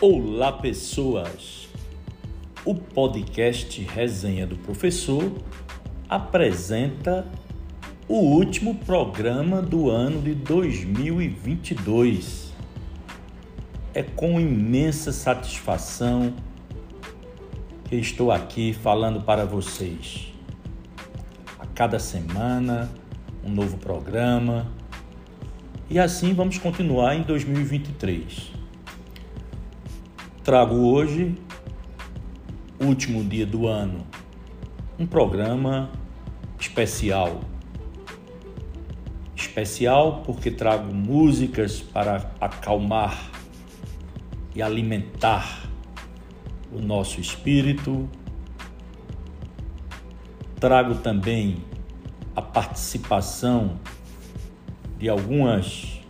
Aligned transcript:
Olá, 0.00 0.52
pessoas! 0.52 1.68
O 2.64 2.72
podcast 2.72 3.82
Resenha 3.82 4.46
do 4.46 4.56
Professor 4.56 5.32
apresenta 6.08 7.26
o 8.06 8.14
último 8.14 8.76
programa 8.76 9.60
do 9.60 9.90
ano 9.90 10.22
de 10.22 10.36
2022. 10.36 12.54
É 13.92 14.04
com 14.04 14.40
imensa 14.40 15.10
satisfação 15.10 16.32
que 17.86 17.96
estou 17.96 18.30
aqui 18.30 18.72
falando 18.72 19.22
para 19.22 19.44
vocês. 19.44 20.32
A 21.58 21.66
cada 21.66 21.98
semana, 21.98 22.88
um 23.42 23.50
novo 23.50 23.76
programa. 23.78 24.70
E 25.90 25.98
assim 25.98 26.34
vamos 26.34 26.56
continuar 26.56 27.16
em 27.16 27.22
2023. 27.22 28.57
Trago 30.48 30.76
hoje, 30.76 31.34
último 32.80 33.22
dia 33.22 33.44
do 33.44 33.66
ano, 33.66 34.06
um 34.98 35.06
programa 35.06 35.92
especial. 36.58 37.42
Especial 39.36 40.22
porque 40.24 40.50
trago 40.50 40.90
músicas 40.94 41.82
para 41.82 42.32
acalmar 42.40 43.30
e 44.56 44.62
alimentar 44.62 45.68
o 46.72 46.80
nosso 46.80 47.20
espírito. 47.20 48.08
Trago 50.58 50.94
também 50.94 51.62
a 52.34 52.40
participação 52.40 53.78
de 54.98 55.10
algumas 55.10 56.00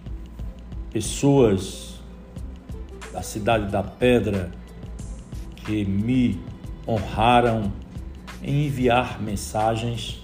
pessoas 0.93 1.88
da 3.19 3.23
cidade 3.23 3.67
da 3.67 3.83
Pedra 3.83 4.53
que 5.57 5.85
me 5.85 6.41
honraram 6.87 7.73
em 8.41 8.67
enviar 8.67 9.21
mensagens 9.21 10.23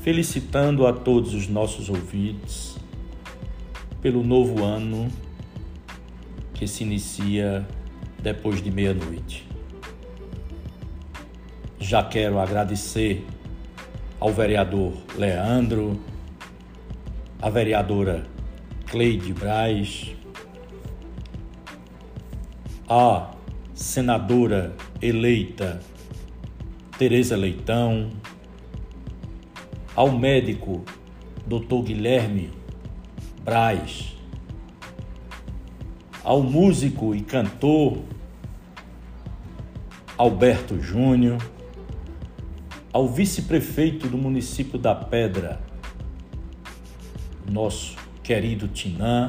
felicitando 0.00 0.86
a 0.86 0.92
todos 0.94 1.34
os 1.34 1.46
nossos 1.48 1.90
ouvintes 1.90 2.78
pelo 4.00 4.24
novo 4.24 4.64
ano 4.64 5.12
que 6.54 6.66
se 6.66 6.82
inicia 6.82 7.68
depois 8.22 8.62
de 8.62 8.70
meia-noite. 8.70 9.46
Já 11.78 12.02
quero 12.02 12.38
agradecer 12.38 13.22
ao 14.18 14.32
vereador 14.32 14.94
Leandro, 15.14 16.00
à 17.42 17.50
vereadora 17.50 18.26
Cleide 18.86 19.34
Braz, 19.34 20.19
a 22.92 23.30
senadora 23.72 24.74
eleita 25.00 25.78
Tereza 26.98 27.36
Leitão, 27.36 28.10
ao 29.94 30.10
médico 30.10 30.84
Dr. 31.46 31.84
Guilherme 31.84 32.50
Braz, 33.44 34.16
ao 36.24 36.42
músico 36.42 37.14
e 37.14 37.20
cantor 37.20 38.02
Alberto 40.18 40.80
Júnior, 40.80 41.38
ao 42.92 43.06
vice-prefeito 43.06 44.08
do 44.08 44.18
município 44.18 44.80
da 44.80 44.96
Pedra, 44.96 45.60
nosso 47.48 47.96
querido 48.20 48.66
Tinã, 48.66 49.28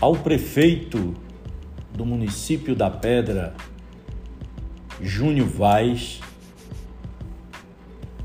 ao 0.00 0.16
prefeito 0.16 1.22
do 1.94 2.04
município 2.04 2.74
da 2.74 2.90
Pedra, 2.90 3.54
Júnior 5.00 5.46
Vaz. 5.46 6.20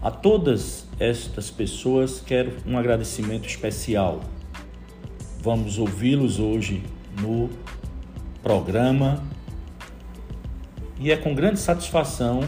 A 0.01 0.09
todas 0.09 0.88
estas 0.99 1.51
pessoas 1.51 2.19
quero 2.19 2.53
um 2.66 2.77
agradecimento 2.77 3.47
especial. 3.47 4.21
Vamos 5.41 5.77
ouvi-los 5.77 6.39
hoje 6.39 6.83
no 7.21 7.49
programa 8.41 9.23
e 10.99 11.11
é 11.11 11.17
com 11.17 11.35
grande 11.35 11.59
satisfação 11.59 12.41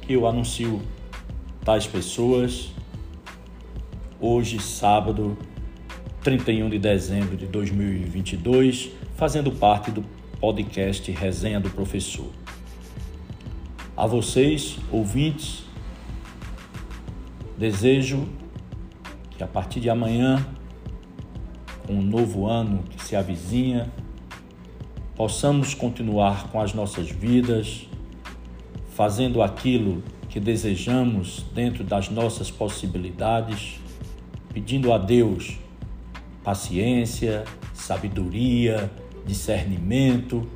que 0.00 0.14
eu 0.14 0.26
anuncio 0.26 0.80
tais 1.64 1.86
pessoas 1.86 2.72
hoje, 4.18 4.58
sábado, 4.58 5.36
31 6.22 6.70
de 6.70 6.78
dezembro 6.78 7.36
de 7.36 7.46
2022 7.46 8.97
fazendo 9.18 9.50
parte 9.50 9.90
do 9.90 10.04
podcast 10.40 11.10
Resenha 11.10 11.58
do 11.58 11.68
Professor. 11.68 12.30
A 13.96 14.06
vocês, 14.06 14.78
ouvintes, 14.92 15.64
desejo 17.58 18.28
que 19.32 19.42
a 19.42 19.46
partir 19.48 19.80
de 19.80 19.90
amanhã, 19.90 20.46
com 21.84 21.94
um 21.94 22.02
novo 22.02 22.46
ano 22.46 22.84
que 22.84 23.02
se 23.02 23.16
avizinha, 23.16 23.92
possamos 25.16 25.74
continuar 25.74 26.46
com 26.52 26.60
as 26.60 26.72
nossas 26.72 27.10
vidas, 27.10 27.88
fazendo 28.94 29.42
aquilo 29.42 30.00
que 30.28 30.38
desejamos 30.38 31.44
dentro 31.52 31.82
das 31.82 32.08
nossas 32.08 32.52
possibilidades, 32.52 33.80
pedindo 34.54 34.92
a 34.92 34.98
Deus 34.98 35.58
paciência, 36.44 37.44
sabedoria, 37.74 38.90
discernimento, 39.26 40.48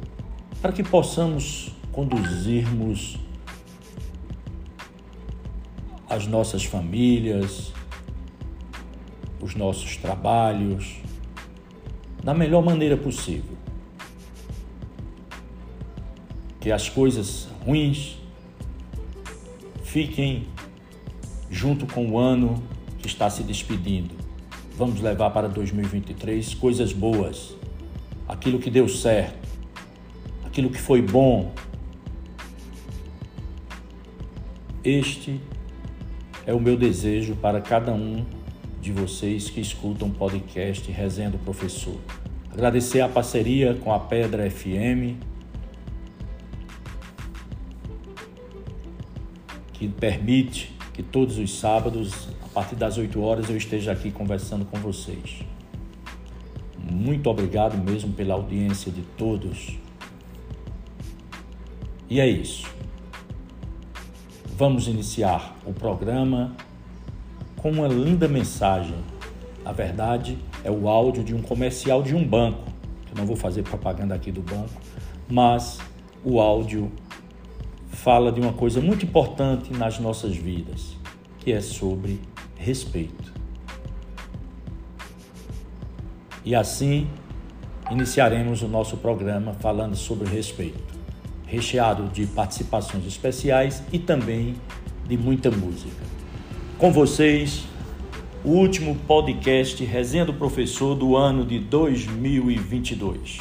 para 0.60 0.72
que 0.72 0.82
possamos 0.82 1.72
conduzirmos 1.90 3.18
as 6.08 6.26
nossas 6.26 6.64
famílias, 6.64 7.72
os 9.40 9.54
nossos 9.54 9.96
trabalhos 9.96 11.00
da 12.22 12.32
melhor 12.32 12.62
maneira 12.62 12.96
possível. 12.96 13.56
Que 16.60 16.70
as 16.70 16.88
coisas 16.88 17.48
ruins 17.66 18.18
fiquem 19.82 20.46
junto 21.50 21.86
com 21.86 22.12
o 22.12 22.18
ano 22.18 22.62
que 22.98 23.06
está 23.06 23.28
se 23.28 23.42
despedindo. 23.42 24.14
Vamos 24.76 25.00
levar 25.00 25.30
para 25.30 25.48
2023 25.48 26.54
coisas 26.54 26.92
boas 26.92 27.54
aquilo 28.28 28.58
que 28.58 28.70
deu 28.70 28.88
certo, 28.88 29.48
aquilo 30.44 30.70
que 30.70 30.80
foi 30.80 31.02
bom. 31.02 31.52
Este 34.84 35.40
é 36.46 36.52
o 36.52 36.60
meu 36.60 36.76
desejo 36.76 37.36
para 37.36 37.60
cada 37.60 37.92
um 37.92 38.24
de 38.80 38.92
vocês 38.92 39.48
que 39.48 39.60
escutam 39.60 40.08
o 40.08 40.10
podcast 40.10 40.90
Resenha 40.90 41.30
do 41.30 41.38
Professor. 41.38 41.98
Agradecer 42.52 43.00
a 43.00 43.08
parceria 43.08 43.74
com 43.74 43.92
a 43.92 44.00
Pedra 44.00 44.50
FM, 44.50 45.16
que 49.72 49.88
permite 49.88 50.76
que 50.92 51.02
todos 51.02 51.38
os 51.38 51.58
sábados, 51.58 52.28
a 52.44 52.48
partir 52.48 52.74
das 52.76 52.98
8 52.98 53.20
horas, 53.22 53.48
eu 53.48 53.56
esteja 53.56 53.92
aqui 53.92 54.10
conversando 54.10 54.64
com 54.64 54.78
vocês. 54.78 55.42
Muito 56.92 57.30
obrigado 57.30 57.76
mesmo 57.76 58.12
pela 58.12 58.34
audiência 58.34 58.92
de 58.92 59.00
todos. 59.16 59.78
E 62.08 62.20
é 62.20 62.28
isso. 62.28 62.68
Vamos 64.56 64.86
iniciar 64.86 65.56
o 65.64 65.72
programa 65.72 66.54
com 67.56 67.70
uma 67.70 67.88
linda 67.88 68.28
mensagem. 68.28 68.96
A 69.64 69.72
verdade 69.72 70.36
é 70.62 70.70
o 70.70 70.88
áudio 70.88 71.24
de 71.24 71.34
um 71.34 71.40
comercial 71.40 72.02
de 72.02 72.14
um 72.14 72.22
banco. 72.22 72.70
Eu 73.10 73.16
não 73.16 73.26
vou 73.26 73.36
fazer 73.36 73.62
propaganda 73.62 74.14
aqui 74.14 74.30
do 74.30 74.42
banco, 74.42 74.80
mas 75.28 75.78
o 76.22 76.40
áudio 76.40 76.92
fala 77.88 78.30
de 78.30 78.40
uma 78.40 78.52
coisa 78.52 78.80
muito 78.80 79.06
importante 79.06 79.72
nas 79.72 79.98
nossas 79.98 80.36
vidas, 80.36 80.96
que 81.38 81.52
é 81.52 81.60
sobre 81.60 82.20
respeito. 82.56 83.31
E 86.44 86.54
assim 86.54 87.06
iniciaremos 87.90 88.62
o 88.62 88.68
nosso 88.68 88.96
programa 88.96 89.52
falando 89.54 89.96
sobre 89.96 90.28
respeito, 90.28 90.94
recheado 91.46 92.08
de 92.08 92.26
participações 92.26 93.06
especiais 93.06 93.82
e 93.92 93.98
também 93.98 94.54
de 95.06 95.16
muita 95.16 95.50
música. 95.50 96.02
Com 96.78 96.90
vocês, 96.92 97.64
o 98.44 98.50
último 98.50 98.96
podcast 99.06 99.84
Resenha 99.84 100.24
do 100.24 100.34
Professor 100.34 100.94
do 100.94 101.16
ano 101.16 101.44
de 101.44 101.58
2022. 101.58 103.38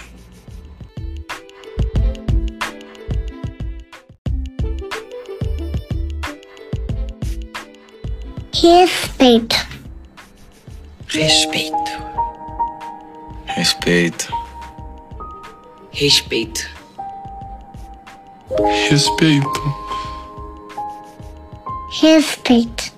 Respeito. 8.53 9.56
Respeito. 11.07 11.81
Respeito. 13.62 14.34
Respeito. 15.92 16.68
Respeito. 18.90 19.62
Respeito. 22.02 22.92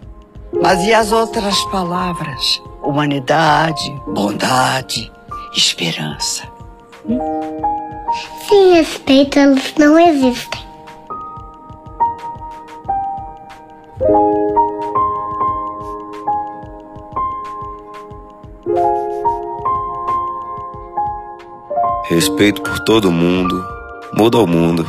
Mas 0.53 0.81
e 0.85 0.93
as 0.93 1.11
outras 1.11 1.61
palavras? 1.65 2.61
Humanidade, 2.81 3.91
bondade, 4.07 5.11
esperança. 5.53 6.47
Sem 8.47 8.75
respeito, 8.75 9.37
elas 9.37 9.73
não 9.77 9.99
existem. 9.99 10.62
Respeito 22.13 22.61
por 22.61 22.79
todo 22.81 23.11
mundo 23.11 23.67
muda 24.13 24.37
o 24.37 24.45
mundo. 24.45 24.85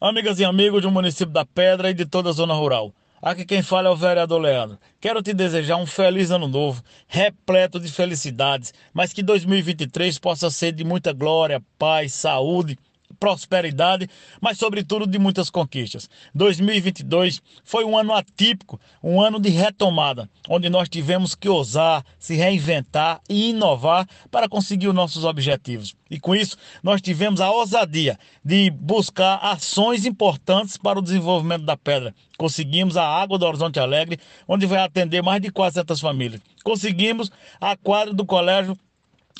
Amigas 0.00 0.38
e 0.38 0.44
amigos 0.44 0.82
do 0.82 0.92
município 0.92 1.34
da 1.34 1.44
Pedra 1.44 1.90
e 1.90 1.94
de 1.94 2.06
toda 2.06 2.30
a 2.30 2.32
zona 2.32 2.54
rural. 2.54 2.94
Aqui 3.20 3.44
quem 3.44 3.62
fala 3.64 3.88
é 3.88 3.90
o 3.90 3.96
vereador 3.96 4.40
Leandro. 4.40 4.78
Quero 5.00 5.20
te 5.20 5.34
desejar 5.34 5.76
um 5.78 5.86
feliz 5.86 6.30
ano 6.30 6.46
novo, 6.46 6.84
repleto 7.08 7.80
de 7.80 7.90
felicidades, 7.90 8.72
mas 8.92 9.12
que 9.12 9.24
2023 9.24 10.20
possa 10.20 10.50
ser 10.50 10.70
de 10.70 10.84
muita 10.84 11.12
glória, 11.12 11.60
paz, 11.76 12.12
saúde 12.12 12.78
prosperidade, 13.24 14.06
mas 14.38 14.58
sobretudo 14.58 15.06
de 15.06 15.18
muitas 15.18 15.48
conquistas. 15.48 16.10
2022 16.34 17.40
foi 17.64 17.82
um 17.82 17.96
ano 17.96 18.12
atípico, 18.12 18.78
um 19.02 19.18
ano 19.18 19.40
de 19.40 19.48
retomada, 19.48 20.28
onde 20.46 20.68
nós 20.68 20.90
tivemos 20.90 21.34
que 21.34 21.48
ousar, 21.48 22.04
se 22.18 22.34
reinventar 22.34 23.22
e 23.26 23.48
inovar 23.48 24.06
para 24.30 24.46
conseguir 24.46 24.88
os 24.88 24.94
nossos 24.94 25.24
objetivos. 25.24 25.96
E 26.10 26.20
com 26.20 26.36
isso, 26.36 26.58
nós 26.82 27.00
tivemos 27.00 27.40
a 27.40 27.50
ousadia 27.50 28.18
de 28.44 28.70
buscar 28.70 29.36
ações 29.36 30.04
importantes 30.04 30.76
para 30.76 30.98
o 30.98 31.02
desenvolvimento 31.02 31.64
da 31.64 31.78
pedra. 31.78 32.14
Conseguimos 32.36 32.94
a 32.98 33.06
água 33.06 33.38
do 33.38 33.46
Horizonte 33.46 33.80
Alegre, 33.80 34.20
onde 34.46 34.66
vai 34.66 34.80
atender 34.80 35.22
mais 35.22 35.40
de 35.40 35.50
400 35.50 35.98
famílias. 35.98 36.42
Conseguimos 36.62 37.32
a 37.58 37.74
quadra 37.74 38.12
do 38.12 38.26
colégio 38.26 38.78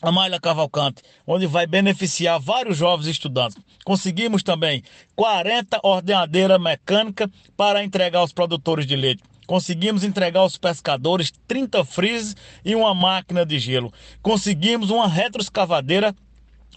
Amália 0.03 0.41
Cavalcante, 0.41 1.03
onde 1.27 1.47
vai 1.47 1.67
beneficiar 1.67 2.41
vários 2.41 2.77
jovens 2.77 3.07
estudantes. 3.07 3.57
Conseguimos 3.85 4.43
também 4.43 4.83
40 5.15 5.81
ordenadeiras 5.83 6.61
mecânicas 6.61 7.29
para 7.57 7.83
entregar 7.85 8.19
aos 8.19 8.33
produtores 8.33 8.87
de 8.87 8.97
leite. 8.97 9.23
Conseguimos 9.47 10.05
entregar 10.05 10.41
aos 10.41 10.57
pescadores 10.57 11.33
30 11.47 11.85
freezes 11.85 12.37
e 12.65 12.75
uma 12.75 12.95
máquina 12.95 13.45
de 13.45 13.59
gelo. 13.59 13.93
Conseguimos 14.23 14.91
uma 14.91 15.07
retroescavadeira 15.07 16.15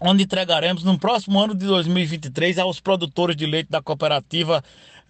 onde 0.01 0.23
entregaremos 0.23 0.83
no 0.83 0.99
próximo 0.99 1.39
ano 1.39 1.55
de 1.55 1.65
2023 1.65 2.59
aos 2.59 2.79
produtores 2.79 3.35
de 3.35 3.45
leite 3.45 3.69
da 3.69 3.81
cooperativa 3.81 4.63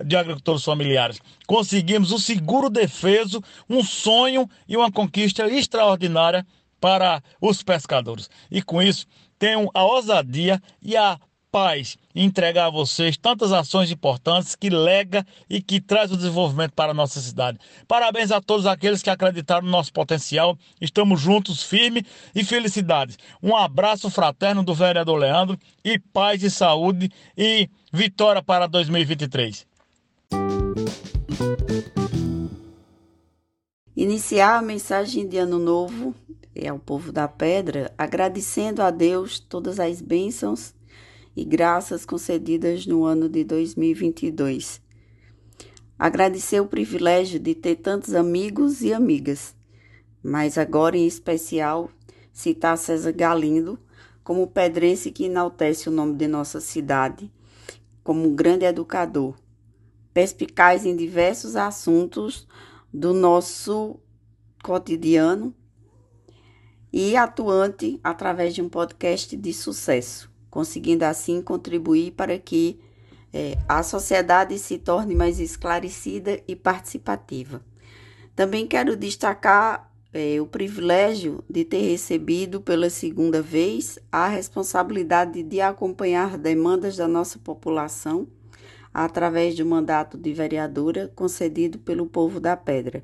de 0.04 0.16
agricultores 0.16 0.64
familiares. 0.64 1.20
Conseguimos 1.46 2.12
o 2.12 2.20
seguro 2.20 2.70
defeso, 2.70 3.44
um 3.70 3.84
sonho 3.84 4.50
e 4.68 4.78
uma 4.78 4.92
conquista 4.92 5.48
extraordinária 5.48 6.46
para 6.80 7.22
os 7.42 7.64
pescadores. 7.64 8.30
E 8.50 8.62
com 8.62 8.82
isso, 8.82 9.06
tenho 9.38 9.70
a 9.74 9.84
ousadia 9.84 10.62
e 10.82 10.96
a 10.96 11.20
paz 11.52 11.98
em 12.14 12.26
entregar 12.26 12.68
a 12.68 12.70
vocês 12.70 13.18
tantas 13.18 13.52
ações 13.52 13.90
importantes 13.90 14.56
que 14.56 14.70
lega 14.70 15.26
e 15.50 15.62
que 15.62 15.80
traz 15.80 16.12
o 16.12 16.18
desenvolvimento 16.18 16.74
para 16.74 16.92
a 16.92 16.94
nossa 16.94 17.20
cidade. 17.20 17.58
Parabéns 17.88 18.32
a 18.32 18.42
todos 18.42 18.66
aqueles 18.66 19.02
que 19.02 19.10
acreditaram 19.10 19.66
no 19.66 19.72
nosso 19.72 19.92
potencial. 19.94 20.58
Estamos 20.80 21.20
juntos, 21.20 21.64
firme 21.64 22.06
e 22.36 22.44
felicidades. 22.44 23.18
Um 23.42 23.56
abraço 23.56 24.10
fraterno 24.10 24.64
do 24.64 24.74
vereador 24.74 25.18
Leandro 25.18 25.58
e 25.84 25.98
paz 26.00 26.44
e 26.44 26.52
saúde 26.52 27.10
e 27.38 27.70
vitória 27.92 28.44
para 28.44 28.68
2023. 28.68 29.66
Iniciar 33.96 34.58
a 34.58 34.62
mensagem 34.62 35.28
de 35.28 35.38
Ano 35.38 35.58
Novo 35.58 36.14
é 36.60 36.70
ao 36.70 36.80
povo 36.80 37.12
da 37.12 37.28
pedra, 37.28 37.94
agradecendo 37.98 38.82
a 38.82 38.90
Deus 38.90 39.40
todas 39.40 39.80
as 39.80 40.02
bênçãos 40.02 40.74
e 41.36 41.46
graças 41.46 42.04
concedidas 42.04 42.88
no 42.88 43.06
ano 43.06 43.30
de 43.30 43.44
2022. 43.44 44.82
Agradecer 46.00 46.60
o 46.60 46.68
privilégio 46.68 47.40
de 47.40 47.54
ter 47.54 47.76
tantos 47.76 48.16
amigos 48.16 48.82
e 48.82 48.92
amigas, 48.92 49.56
mas 50.24 50.58
agora 50.58 50.98
em 50.98 51.06
especial 51.06 51.92
citar 52.34 52.78
César 52.78 53.12
Galindo 53.12 53.80
como 54.24 54.48
pedrense 54.48 55.12
que 55.12 55.26
enaltece 55.26 55.88
o 55.88 55.92
nome 55.92 56.16
de 56.16 56.28
nossa 56.28 56.60
cidade, 56.60 57.32
como 58.04 58.28
um 58.28 58.36
grande 58.36 58.66
educador, 58.66 59.36
perspicaz 60.14 60.86
em 60.86 60.96
diversos 60.96 61.56
assuntos 61.56 62.48
do 62.92 63.14
nosso 63.14 64.00
cotidiano 64.64 65.54
e 66.92 67.16
atuante 67.16 68.00
através 68.04 68.54
de 68.56 68.62
um 68.62 68.70
podcast 68.70 69.36
de 69.36 69.54
sucesso, 69.54 70.30
conseguindo 70.50 71.04
assim 71.04 71.42
contribuir 71.42 72.12
para 72.12 72.38
que 72.38 72.80
é, 73.34 73.58
a 73.68 73.84
sociedade 73.84 74.58
se 74.58 74.78
torne 74.78 75.14
mais 75.14 75.40
esclarecida 75.40 76.40
e 76.48 76.56
participativa. 76.56 77.62
Também 78.36 78.66
quero 78.66 78.96
destacar 78.96 79.92
é, 80.14 80.40
o 80.40 80.48
privilégio 80.48 81.44
de 81.50 81.66
ter 81.66 81.82
recebido 81.82 82.62
pela 82.62 82.90
segunda 82.90 83.42
vez 83.42 84.00
a 84.12 84.28
responsabilidade 84.28 85.44
de 85.44 85.60
acompanhar 85.62 86.38
demandas 86.38 86.96
da 86.96 87.08
nossa 87.08 87.38
população 87.38 88.28
através 88.94 89.56
de 89.56 89.62
um 89.62 89.68
mandato 89.68 90.18
de 90.18 90.34
vereadora 90.34 91.12
concedido 91.16 91.78
pelo 91.78 92.08
povo 92.08 92.40
da 92.40 92.58
Pedra, 92.58 93.04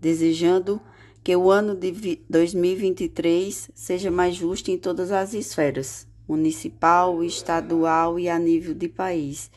desejando 0.00 0.80
que 1.26 1.34
o 1.34 1.50
ano 1.50 1.74
de 1.74 2.20
2023 2.30 3.72
seja 3.74 4.12
mais 4.12 4.36
justo 4.36 4.70
em 4.70 4.78
todas 4.78 5.10
as 5.10 5.34
esferas, 5.34 6.06
municipal, 6.28 7.24
estadual 7.24 8.16
e 8.16 8.28
a 8.28 8.38
nível 8.38 8.72
de 8.72 8.86
país, 8.86 9.50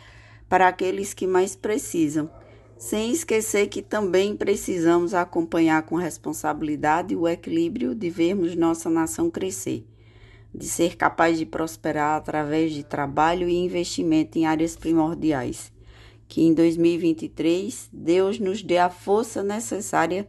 para 0.50 0.68
aqueles 0.68 1.14
que 1.14 1.28
mais 1.28 1.56
precisam, 1.56 2.28
sem 2.76 3.12
esquecer 3.12 3.68
que 3.68 3.84
também 3.84 4.36
precisamos 4.36 5.14
acompanhar 5.14 5.84
com 5.84 5.96
responsabilidade 5.96 7.16
o 7.16 7.28
equilíbrio 7.28 7.94
de 7.94 8.10
vermos 8.10 8.56
nossa 8.56 8.90
nação 8.90 9.30
crescer 9.30 9.86
de 10.52 10.66
ser 10.66 10.96
capaz 10.96 11.38
de 11.38 11.46
prosperar 11.46 12.18
através 12.18 12.74
de 12.74 12.82
trabalho 12.82 13.48
e 13.48 13.56
investimento 13.56 14.40
em 14.40 14.48
áreas 14.48 14.76
primordiais. 14.76 15.72
Que 16.28 16.42
em 16.42 16.52
2023 16.52 17.92
Deus 17.94 18.40
nos 18.40 18.64
dê 18.64 18.80
a 18.80 18.90
força 18.90 19.44
necessária 19.44 20.28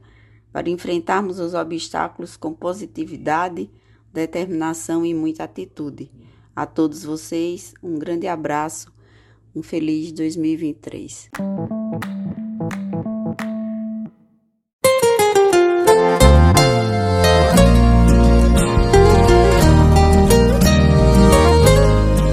para 0.52 0.70
enfrentarmos 0.70 1.38
os 1.38 1.54
obstáculos 1.54 2.36
com 2.36 2.52
positividade, 2.52 3.70
determinação 4.12 5.04
e 5.04 5.14
muita 5.14 5.44
atitude. 5.44 6.10
A 6.54 6.66
todos 6.66 7.04
vocês, 7.04 7.74
um 7.82 7.98
grande 7.98 8.26
abraço, 8.26 8.92
um 9.54 9.62
feliz 9.62 10.12
2023. 10.12 11.30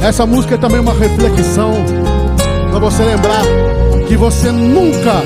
Essa 0.07 0.25
música 0.25 0.55
é 0.55 0.57
também 0.57 0.79
uma 0.79 0.93
reflexão 0.93 1.73
para 2.69 2.79
você 2.79 3.03
lembrar 3.03 3.43
que 4.07 4.15
você 4.15 4.51
nunca 4.51 5.21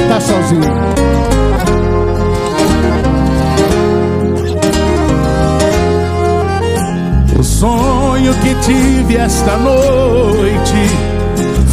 está 0.00 0.20
sozinho. 0.20 0.62
O 7.42 7.44
sonho 7.44 8.32
que 8.34 8.54
tive 8.54 9.16
esta 9.16 9.56
noite 9.56 10.76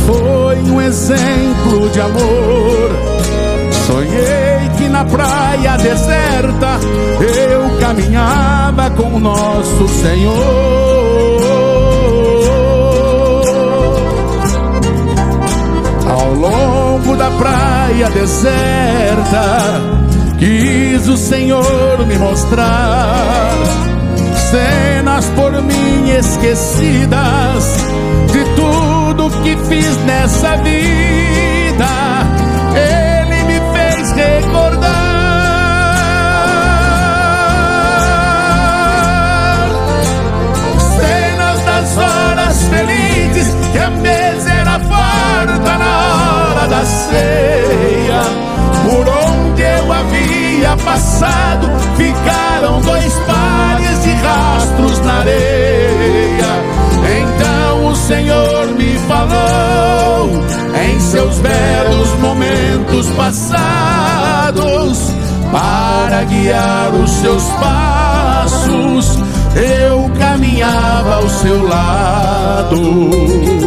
foi 0.07 0.55
um 0.63 0.81
exemplo 0.81 1.87
de 1.91 2.01
amor. 2.01 2.89
Sonhei 3.85 4.67
que 4.79 4.89
na 4.89 5.05
praia 5.05 5.77
deserta 5.77 6.79
eu 7.21 7.79
caminhava 7.79 8.89
com 8.89 9.13
o 9.13 9.19
nosso 9.19 9.87
Senhor. 9.89 10.33
Ao 16.09 16.33
longo 16.33 17.15
da 17.15 17.29
praia 17.29 18.09
deserta, 18.09 19.61
quis 20.39 21.07
o 21.07 21.15
Senhor 21.15 22.07
me 22.07 22.17
mostrar 22.17 23.98
cenas 24.51 25.25
por 25.35 25.51
mim 25.61 26.09
esquecidas 26.09 27.77
de 28.31 28.43
tudo 28.55 29.29
que 29.43 29.55
fiz 29.67 29.97
nessa 30.05 30.55
vida. 30.57 31.87
Ele 32.75 33.43
me 33.43 33.59
fez 33.73 34.11
recordar 34.11 34.89
cenas 40.97 41.65
das 41.65 41.97
horas 41.97 42.63
felizes 42.69 43.47
que 43.71 43.77
a 43.77 43.89
mesa 43.91 44.49
era 44.51 44.79
farta 44.79 45.77
na 45.77 46.53
hora 46.55 46.67
da 46.67 46.85
ceia. 46.85 48.21
Por 48.89 49.07
onde 49.07 49.61
eu 49.61 49.93
havia 49.93 50.75
passado, 50.83 51.69
ficaram 51.97 52.81
dois 52.81 53.13
pares 53.27 53.98
rastros 54.21 54.99
na 55.01 55.19
areia. 55.19 56.49
Então 57.21 57.87
o 57.87 57.95
Senhor 57.95 58.67
me 58.77 58.97
falou 59.07 60.29
em 60.83 60.99
seus 60.99 61.39
belos 61.39 62.13
momentos 62.19 63.07
passados 63.11 65.13
para 65.51 66.23
guiar 66.23 66.93
os 66.93 67.09
seus 67.09 67.43
passos. 67.59 69.17
Eu 69.55 70.09
caminhava 70.19 71.15
ao 71.15 71.29
seu 71.29 71.67
lado. 71.67 73.58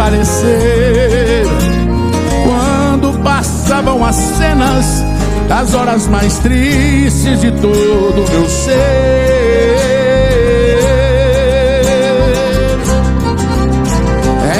Aparecer 0.00 1.44
quando 2.42 3.22
passavam 3.22 4.02
as 4.02 4.16
cenas 4.16 4.86
das 5.46 5.74
horas 5.74 6.06
mais 6.06 6.38
tristes 6.38 7.40
de 7.40 7.50
todo 7.52 8.24
meu 8.30 8.48
ser. 8.48 9.76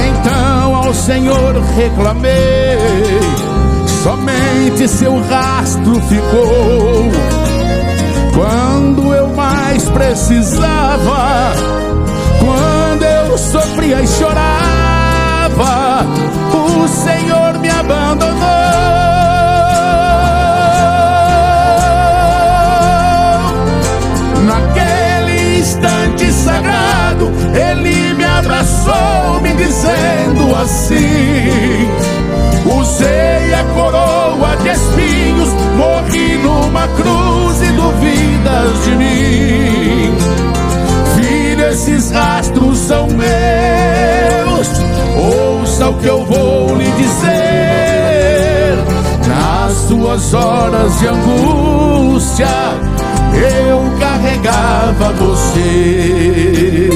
Então 0.08 0.76
ao 0.76 0.92
Senhor 0.92 1.54
reclamei, 1.74 2.78
somente 4.02 4.86
seu 4.88 5.22
rastro 5.22 5.94
ficou 6.02 7.10
quando 8.34 9.14
eu 9.14 9.28
mais 9.28 9.88
precisava, 9.88 11.54
quando 12.40 13.04
eu 13.04 13.38
sofria 13.38 14.02
e 14.02 14.06
chorava, 14.06 14.89
o 15.62 16.88
Senhor 16.88 17.58
me 17.58 17.68
abandonou. 17.68 18.40
Naquele 24.46 25.58
instante 25.58 26.32
sagrado, 26.32 27.30
Ele 27.54 28.14
me 28.14 28.24
abraçou, 28.24 29.40
me 29.42 29.52
dizendo 29.54 30.56
assim: 30.62 31.88
Usei 32.64 33.54
a 33.54 33.64
coroa 33.74 34.56
de 34.62 34.68
espinhos, 34.70 35.48
morri 35.76 36.38
numa 36.38 36.88
cruz 36.88 37.62
e 37.62 37.72
duvidas 37.72 38.84
de 38.84 38.96
mim. 38.96 40.14
Filho, 41.16 41.68
esses 41.68 42.10
rastros 42.10 42.78
são 42.78 43.06
meus. 43.08 44.89
Ouça 45.20 45.88
o 45.90 45.94
que 45.94 46.06
eu 46.06 46.24
vou 46.24 46.74
lhe 46.76 46.90
dizer. 46.92 48.76
Nas 49.28 49.72
suas 49.86 50.32
horas 50.34 50.98
de 50.98 51.08
angústia, 51.08 52.48
eu 53.68 53.82
carregava 53.98 55.12
você. 55.12 56.90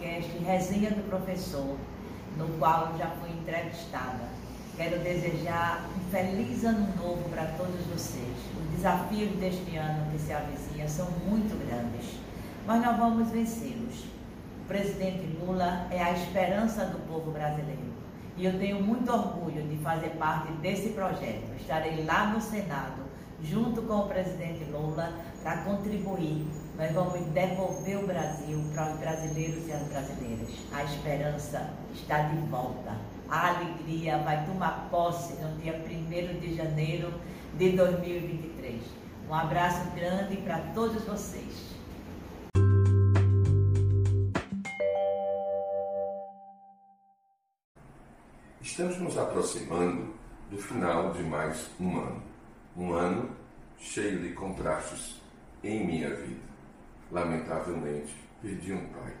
Podcast 0.00 0.38
Resenha 0.38 0.90
do 0.92 1.06
Professor, 1.10 1.76
no 2.38 2.48
qual 2.58 2.96
já 2.96 3.08
fui 3.20 3.30
entrevistada. 3.30 4.30
Quero 4.74 4.98
desejar 5.00 5.86
um 5.94 6.10
feliz 6.10 6.64
ano 6.64 6.88
novo 6.96 7.28
para 7.28 7.44
todos 7.58 7.84
vocês. 7.84 8.34
Os 8.58 8.76
desafios 8.76 9.30
deste 9.38 9.76
ano 9.76 10.10
que 10.10 10.18
se 10.18 10.32
avizinha 10.32 10.88
são 10.88 11.06
muito 11.28 11.54
grandes, 11.66 12.18
mas 12.66 12.82
nós 12.82 12.96
vamos 12.96 13.28
vencê-los. 13.30 14.06
O 14.62 14.64
presidente 14.66 15.26
Lula 15.38 15.86
é 15.90 16.02
a 16.02 16.12
esperança 16.12 16.86
do 16.86 16.98
povo 17.06 17.30
brasileiro 17.30 17.92
e 18.38 18.46
eu 18.46 18.58
tenho 18.58 18.82
muito 18.82 19.12
orgulho 19.12 19.62
de 19.64 19.76
fazer 19.78 20.10
parte 20.10 20.50
desse 20.62 20.90
projeto. 20.90 21.54
Estarei 21.58 22.04
lá 22.06 22.28
no 22.28 22.40
Senado, 22.40 23.02
junto 23.42 23.82
com 23.82 23.98
o 23.98 24.08
presidente 24.08 24.64
Lula, 24.64 25.12
para 25.42 25.58
contribuir 25.58 26.46
nós 26.80 26.92
vamos 26.92 27.20
devolver 27.34 28.02
o 28.02 28.06
Brasil 28.06 28.58
para 28.72 28.90
os 28.90 28.98
brasileiros 28.98 29.68
e 29.68 29.72
as 29.72 29.82
brasileiras. 29.82 30.48
A 30.72 30.82
esperança 30.82 31.70
está 31.92 32.22
de 32.22 32.38
volta. 32.46 32.96
A 33.28 33.48
alegria 33.48 34.16
vai 34.16 34.46
tomar 34.46 34.88
posse 34.90 35.34
no 35.42 35.58
dia 35.58 35.74
1 35.74 36.40
de 36.40 36.56
janeiro 36.56 37.12
de 37.58 37.72
2023. 37.72 38.82
Um 39.28 39.34
abraço 39.34 39.90
grande 39.94 40.38
para 40.38 40.58
todos 40.72 41.04
vocês. 41.04 41.76
Estamos 48.62 48.96
nos 48.96 49.18
aproximando 49.18 50.14
do 50.50 50.56
final 50.56 51.12
de 51.12 51.22
mais 51.24 51.70
um 51.78 51.98
ano. 51.98 52.22
Um 52.74 52.94
ano 52.94 53.36
cheio 53.78 54.18
de 54.22 54.32
contrastes 54.32 55.20
em 55.62 55.86
minha 55.86 56.08
vida 56.14 56.49
lamentavelmente, 57.10 58.14
perdi 58.40 58.72
um 58.72 58.86
pai. 58.88 59.14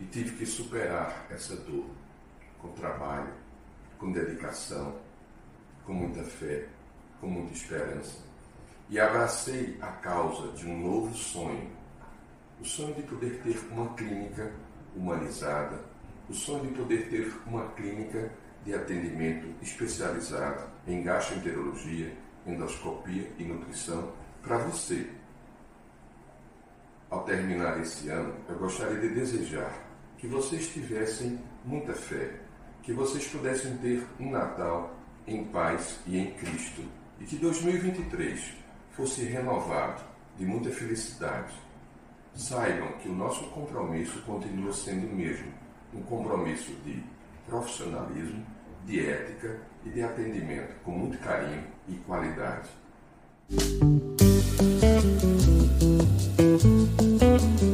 E 0.00 0.04
tive 0.06 0.36
que 0.36 0.46
superar 0.46 1.26
essa 1.30 1.56
dor 1.56 1.86
com 2.58 2.68
trabalho, 2.72 3.32
com 3.98 4.12
dedicação, 4.12 4.96
com 5.84 5.92
muita 5.92 6.22
fé, 6.22 6.66
com 7.20 7.26
muita 7.28 7.52
esperança. 7.52 8.18
E 8.88 8.98
abracei 8.98 9.78
a 9.80 9.88
causa 9.88 10.52
de 10.52 10.66
um 10.66 10.78
novo 10.78 11.14
sonho. 11.14 11.70
O 12.60 12.64
sonho 12.64 12.94
de 12.94 13.02
poder 13.02 13.40
ter 13.42 13.58
uma 13.70 13.92
clínica 13.94 14.52
humanizada, 14.94 15.80
o 16.28 16.34
sonho 16.34 16.66
de 16.68 16.74
poder 16.74 17.08
ter 17.08 17.32
uma 17.46 17.68
clínica 17.72 18.30
de 18.64 18.74
atendimento 18.74 19.48
especializado 19.60 20.68
em 20.86 21.02
gastroenterologia, 21.02 22.16
endoscopia 22.46 23.28
e 23.38 23.44
nutrição 23.44 24.12
para 24.42 24.58
você, 24.58 25.08
ao 27.12 27.24
terminar 27.24 27.78
esse 27.78 28.08
ano, 28.08 28.34
eu 28.48 28.58
gostaria 28.58 28.98
de 28.98 29.10
desejar 29.10 29.70
que 30.16 30.26
vocês 30.26 30.68
tivessem 30.68 31.38
muita 31.62 31.92
fé, 31.92 32.40
que 32.82 32.94
vocês 32.94 33.26
pudessem 33.28 33.76
ter 33.76 34.02
um 34.18 34.30
Natal 34.30 34.96
em 35.26 35.44
paz 35.44 36.00
e 36.06 36.18
em 36.18 36.32
Cristo, 36.32 36.82
e 37.20 37.26
que 37.26 37.36
2023 37.36 38.54
fosse 38.92 39.24
renovado 39.24 40.02
de 40.38 40.46
muita 40.46 40.70
felicidade. 40.70 41.54
Saibam 42.34 42.92
que 42.92 43.10
o 43.10 43.14
nosso 43.14 43.44
compromisso 43.50 44.22
continua 44.22 44.72
sendo 44.72 45.06
o 45.06 45.14
mesmo, 45.14 45.52
um 45.92 46.00
compromisso 46.04 46.72
de 46.82 47.04
profissionalismo, 47.46 48.42
de 48.86 49.06
ética 49.06 49.60
e 49.84 49.90
de 49.90 50.02
atendimento 50.02 50.74
com 50.82 50.92
muito 50.92 51.18
carinho 51.18 51.66
e 51.86 51.96
qualidade. 51.98 52.70
Thank 54.62 54.84
you. 57.62 57.71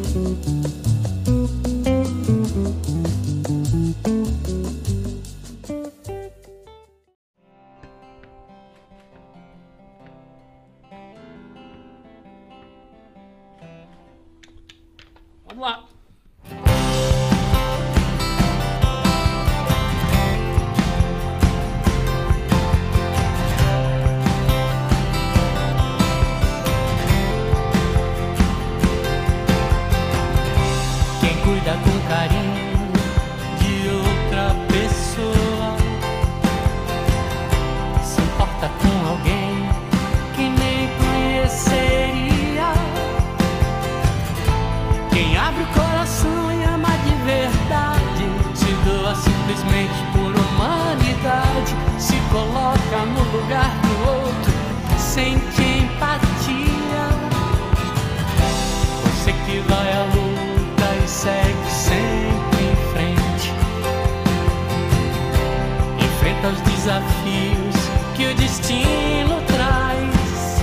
Desafios 66.88 67.76
que 68.16 68.25
o 68.25 68.35
destino 68.35 69.42
traz. 69.47 70.62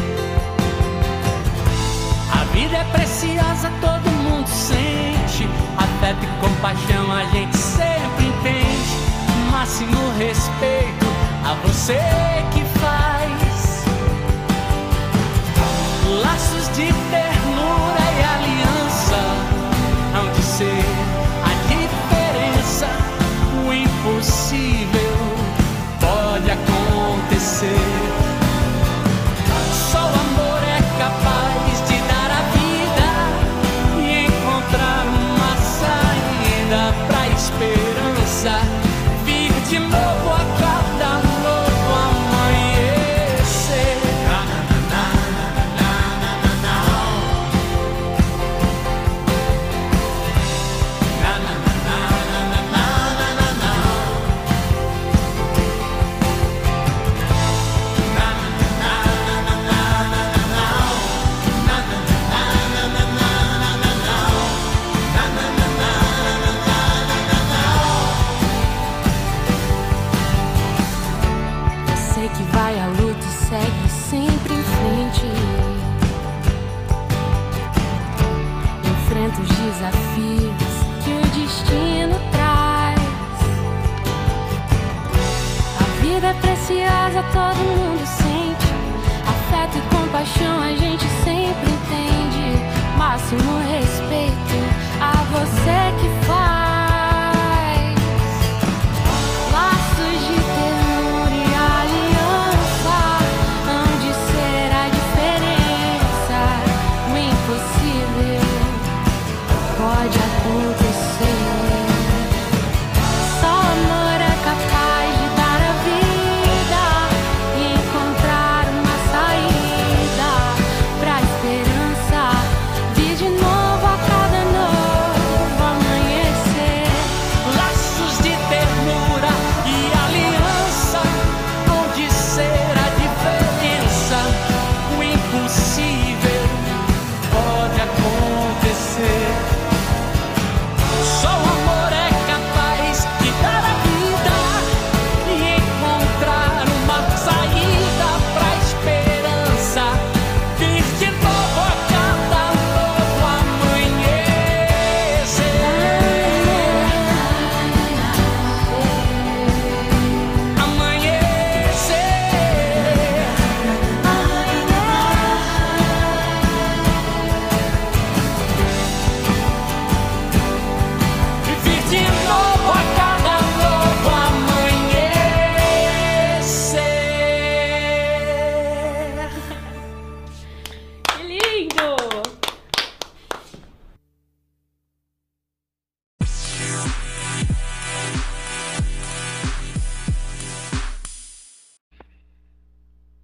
A 2.32 2.44
vida 2.52 2.78
é 2.78 2.84
preciosa, 2.86 3.72
todo 3.80 4.10
mundo 4.24 4.48
sente. 4.48 5.48
Afeto 5.78 6.26
e 6.26 6.48
compaixão 6.48 7.12
a 7.12 7.26
gente 7.26 7.56
sempre 7.56 8.26
entende. 8.26 9.52
Máximo 9.52 10.18
respeito 10.18 11.06
a 11.46 11.54
você 11.64 12.00
que 12.52 12.55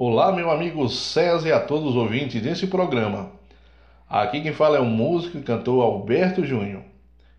Olá, 0.03 0.31
meu 0.31 0.49
amigo 0.49 0.89
César 0.89 1.47
e 1.47 1.51
a 1.51 1.59
todos 1.59 1.89
os 1.89 1.95
ouvintes 1.95 2.41
desse 2.41 2.65
programa. 2.65 3.33
Aqui 4.09 4.41
quem 4.41 4.51
fala 4.51 4.77
é 4.77 4.79
o 4.79 4.85
músico 4.85 5.37
e 5.37 5.43
cantor 5.43 5.83
Alberto 5.83 6.43
Júnior. 6.43 6.81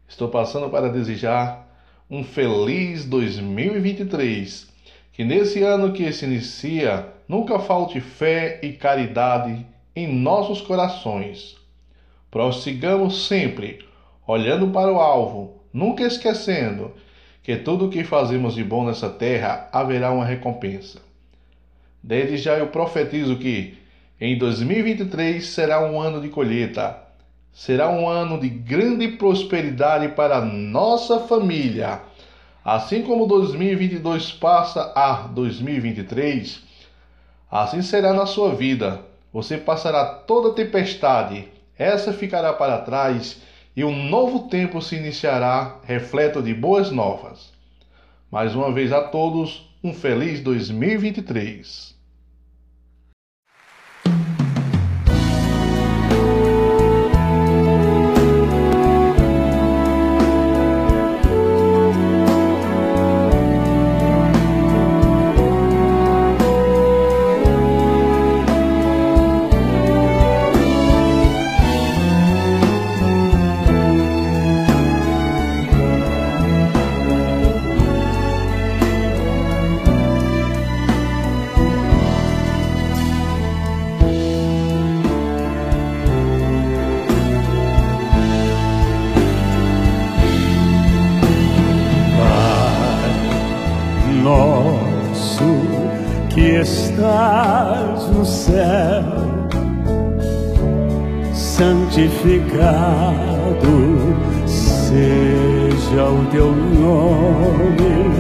Estou 0.07 0.29
passando 0.29 0.71
para 0.71 0.89
desejar 0.89 1.69
um 2.09 2.23
feliz 2.23 3.05
2023. 3.05 4.69
Que 5.13 5.25
nesse 5.25 5.61
ano 5.61 5.93
que 5.93 6.13
se 6.13 6.25
inicia 6.25 7.09
nunca 7.27 7.59
falte 7.59 8.01
fé 8.01 8.61
e 8.63 8.75
caridade 8.75 9.67
em 9.97 10.07
nossos 10.07 10.61
corações. 10.61 11.57
Prossigamos 12.31 13.27
sempre 13.27 13.85
olhando 14.25 14.69
para 14.69 14.93
o 14.93 15.01
alvo, 15.01 15.65
nunca 15.73 16.05
esquecendo 16.05 16.93
que 17.43 17.57
tudo 17.57 17.87
o 17.87 17.91
que 17.91 18.05
fazemos 18.05 18.55
de 18.55 18.63
bom 18.63 18.87
nessa 18.87 19.11
terra 19.11 19.69
haverá 19.73 20.13
uma 20.13 20.25
recompensa. 20.25 21.11
Desde 22.03 22.37
já 22.37 22.59
eu 22.59 22.67
profetizo 22.67 23.37
que 23.37 23.79
em 24.21 24.37
2023 24.37 25.47
será 25.47 25.81
um 25.89 26.01
ano 26.01 26.21
de 26.21 26.29
colheita, 26.29 26.99
será 27.53 27.91
um 27.91 28.09
ano 28.09 28.41
de 28.41 28.49
grande 28.49 29.07
prosperidade 29.09 30.09
para 30.09 30.41
nossa 30.41 31.21
família. 31.21 32.01
Assim 32.65 33.03
como 33.03 33.27
2022 33.27 34.33
passa 34.33 34.93
a 34.95 35.29
2023, 35.29 36.63
assim 37.51 37.83
será 37.83 38.13
na 38.13 38.27
sua 38.27 38.55
vida. 38.55 39.01
Você 39.33 39.57
passará 39.57 40.05
toda 40.05 40.55
tempestade, 40.55 41.49
essa 41.79 42.13
ficará 42.13 42.53
para 42.53 42.79
trás 42.79 43.41
e 43.77 43.85
um 43.85 44.09
novo 44.09 44.49
tempo 44.49 44.83
se 44.83 44.97
iniciará, 44.97 45.79
repleto 45.85 46.43
de 46.43 46.53
boas 46.53 46.91
novas. 46.91 47.53
Mais 48.31 48.55
uma 48.55 48.71
vez 48.73 48.93
a 48.93 49.03
todos, 49.03 49.69
um 49.83 49.93
feliz 49.93 50.41
2023. 50.41 51.92
Santificado 102.23 103.75
seja 104.47 106.05
o 106.05 106.25
teu 106.31 106.53
nome, 106.53 108.13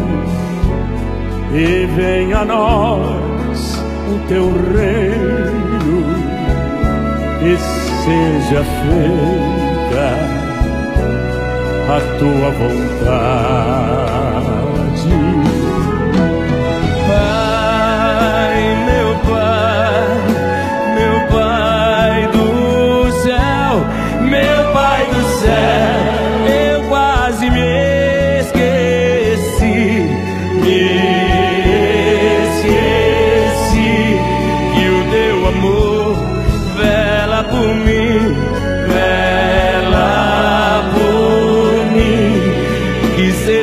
e 1.53 1.87
venha 1.95 2.39
a 2.39 2.45
nós 2.45 3.79
o 4.09 4.19
teu 4.29 4.47
reino, 4.75 6.05
e 7.43 7.57
seja 8.05 8.65
feita 8.65 10.07
a 11.89 12.01
tua 12.19 12.51
vontade. 12.51 13.82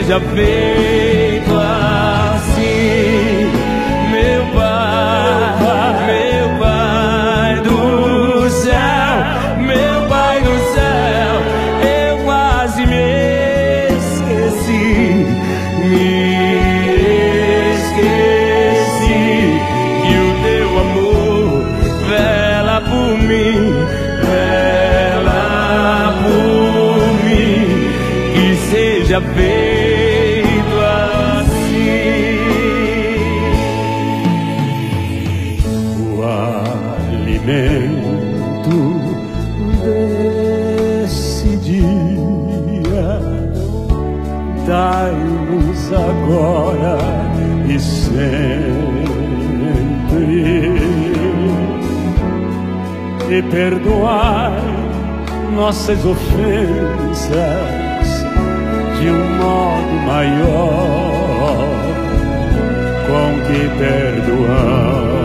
Que 0.10 0.16
seja 0.16 0.79
agora 46.50 46.98
e 47.68 47.80
sempre 47.80 48.50
e 53.30 53.42
perdoai 53.44 54.60
nossas 55.56 56.04
ofensas 56.04 57.30
de 59.00 59.10
um 59.10 59.38
modo 59.38 59.94
maior 60.08 61.58
com 63.08 63.30
que 63.46 63.70
perdoamos. 63.78 65.19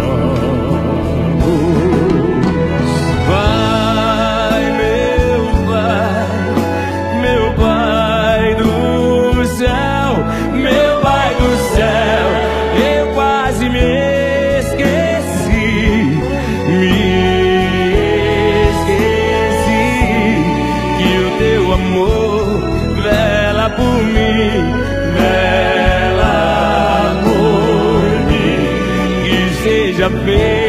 Seja 30.05 30.11
feito 30.11 30.64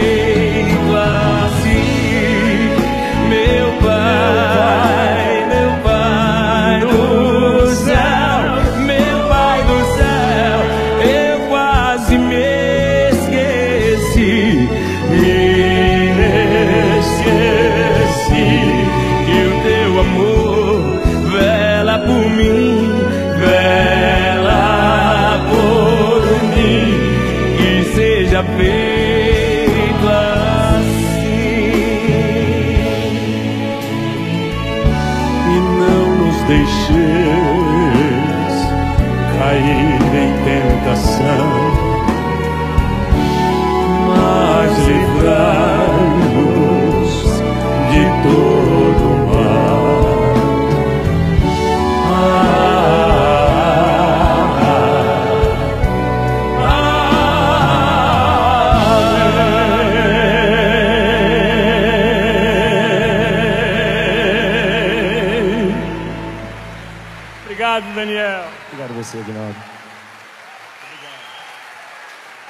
você, 68.95 69.17
Aguinaldo. 69.17 69.59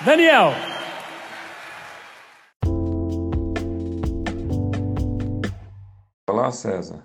Daniel. 0.06 0.52
Olá, 6.30 6.52
César. 6.52 7.04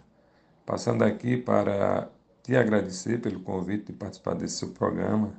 Passando 0.66 1.04
aqui 1.04 1.38
para 1.38 2.10
te 2.42 2.54
agradecer 2.54 3.20
pelo 3.22 3.40
convite 3.40 3.86
de 3.86 3.92
participar 3.94 4.34
desse 4.34 4.58
seu 4.58 4.68
programa, 4.72 5.32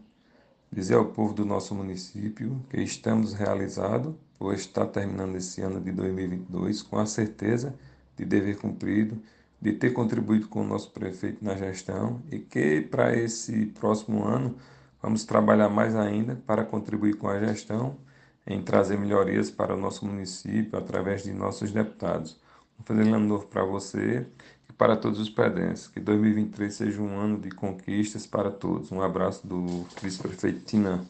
dizer 0.71 0.95
ao 0.95 1.05
povo 1.05 1.33
do 1.33 1.45
nosso 1.45 1.75
município 1.75 2.59
que 2.71 2.81
estamos 2.81 3.33
realizados 3.33 4.15
por 4.39 4.55
estar 4.55 4.87
terminando 4.87 5.35
esse 5.35 5.61
ano 5.61 5.79
de 5.79 5.91
2022 5.91 6.81
com 6.81 6.97
a 6.97 7.05
certeza 7.05 7.75
de 8.17 8.25
dever 8.25 8.57
cumprido, 8.57 9.21
de 9.61 9.71
ter 9.73 9.91
contribuído 9.91 10.47
com 10.47 10.61
o 10.61 10.67
nosso 10.67 10.91
prefeito 10.91 11.43
na 11.43 11.55
gestão 11.55 12.21
e 12.31 12.39
que 12.39 12.81
para 12.81 13.15
esse 13.15 13.67
próximo 13.67 14.23
ano 14.23 14.55
vamos 15.01 15.23
trabalhar 15.23 15.69
mais 15.69 15.95
ainda 15.95 16.35
para 16.47 16.65
contribuir 16.65 17.15
com 17.15 17.27
a 17.27 17.39
gestão 17.39 17.97
em 18.45 18.61
trazer 18.61 18.97
melhorias 18.97 19.51
para 19.51 19.75
o 19.75 19.77
nosso 19.77 20.05
município 20.05 20.77
através 20.77 21.23
de 21.23 21.31
nossos 21.31 21.71
deputados. 21.71 22.39
Um 22.79 22.83
feliz 22.83 23.07
ano 23.07 23.27
novo 23.27 23.45
para 23.45 23.63
você 23.63 24.25
e 24.67 24.73
para 24.73 24.97
todos 24.97 25.19
os 25.19 25.29
pedrenses. 25.29 25.87
Que 25.87 25.99
2023 25.99 26.73
seja 26.73 27.01
um 27.01 27.19
ano 27.19 27.39
de 27.39 27.51
conquistas 27.51 28.25
para 28.25 28.49
todos. 28.49 28.91
Um 28.91 29.01
abraço 29.01 29.45
do 29.45 29.85
vice-prefeito 30.01 30.61
Tinan. 30.65 31.05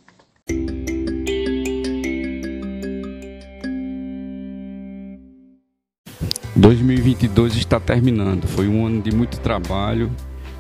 2022 6.62 7.56
está 7.56 7.80
terminando. 7.80 8.46
Foi 8.46 8.68
um 8.68 8.86
ano 8.86 9.02
de 9.02 9.12
muito 9.12 9.40
trabalho, 9.40 10.12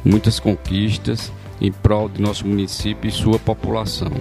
muitas 0.03 0.39
conquistas 0.39 1.31
em 1.61 1.71
prol 1.71 2.09
de 2.09 2.19
nosso 2.19 2.47
município 2.47 3.07
e 3.07 3.11
sua 3.11 3.37
população. 3.37 4.11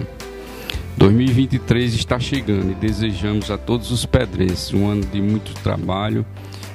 2023 0.97 1.95
está 1.95 2.19
chegando 2.19 2.71
e 2.71 2.75
desejamos 2.75 3.49
a 3.49 3.57
todos 3.57 3.89
os 3.89 4.05
pedrenses 4.05 4.71
um 4.71 4.87
ano 4.87 5.03
de 5.03 5.19
muito 5.19 5.55
trabalho, 5.63 6.23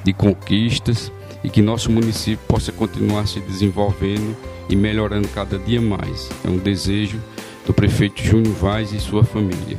de 0.03 0.13
conquistas 0.13 1.13
e 1.45 1.49
que 1.49 1.63
nosso 1.63 1.93
município 1.93 2.45
possa 2.49 2.73
continuar 2.73 3.29
se 3.29 3.39
desenvolvendo 3.39 4.37
e 4.69 4.75
melhorando 4.75 5.29
cada 5.29 5.57
dia 5.57 5.81
mais. 5.81 6.29
É 6.45 6.51
um 6.51 6.59
desejo 6.59 7.23
do 7.65 7.73
prefeito 7.73 8.21
Júnior 8.21 8.55
Vaz 8.55 8.93
e 8.93 8.99
sua 8.99 9.23
família. 9.23 9.79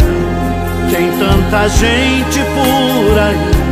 Tem 0.91 1.09
tanta 1.17 1.69
gente 1.69 2.39
por 2.53 3.17
aí 3.17 3.71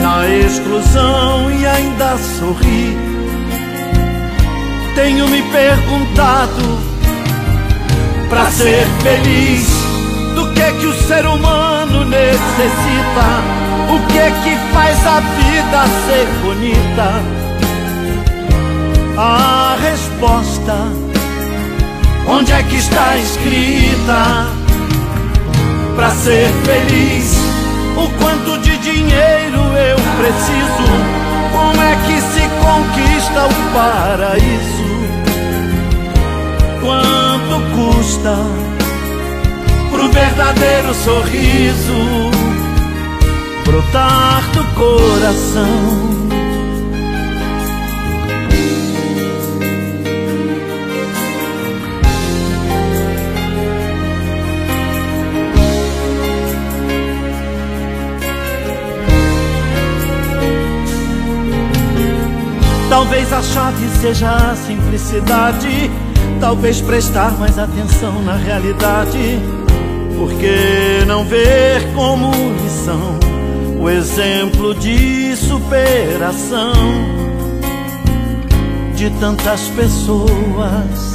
na 0.00 0.26
exclusão 0.26 1.50
e 1.50 1.66
ainda 1.66 2.16
sorri. 2.16 2.96
Tenho 4.94 5.28
me 5.28 5.42
perguntado 5.42 6.78
para 8.30 8.50
ser 8.50 8.86
feliz 9.02 9.68
do 10.34 10.50
que 10.54 10.72
que 10.80 10.86
o 10.86 10.94
ser 11.06 11.26
humano 11.26 12.06
necessita, 12.06 13.28
o 13.90 14.06
que 14.06 14.30
que 14.42 14.56
faz 14.72 15.06
a 15.06 15.20
vida 15.20 15.84
ser 16.06 16.26
bonita. 16.42 17.22
A 19.18 19.76
resposta 19.82 20.76
onde 22.26 22.52
é 22.52 22.62
que 22.62 22.76
está 22.76 23.18
escrita? 23.18 24.57
Para 25.98 26.10
ser 26.12 26.48
feliz. 26.64 27.36
O 27.96 28.08
quanto 28.22 28.56
de 28.60 28.78
dinheiro 28.78 29.58
eu 29.58 29.96
preciso? 30.16 30.86
Como 31.50 31.82
é 31.82 31.96
que 32.06 32.20
se 32.20 32.42
conquista 32.62 33.46
o 33.46 33.54
paraíso? 33.74 34.88
Quanto 36.80 37.54
custa 37.74 38.36
pro 39.90 40.08
verdadeiro 40.12 40.94
sorriso 40.94 42.30
brotar 43.64 44.42
do 44.52 44.64
coração? 44.76 46.27
Talvez 62.88 63.30
a 63.34 63.42
chave 63.42 63.86
seja 64.00 64.30
a 64.30 64.56
simplicidade, 64.56 65.90
talvez 66.40 66.80
prestar 66.80 67.32
mais 67.32 67.58
atenção 67.58 68.22
na 68.22 68.34
realidade. 68.34 69.38
Porque 70.16 71.04
não 71.06 71.24
ver 71.24 71.86
como 71.94 72.32
lição 72.62 73.18
o 73.78 73.88
exemplo 73.90 74.74
de 74.74 75.36
superação 75.36 76.72
de 78.94 79.10
tantas 79.20 79.68
pessoas? 79.68 81.14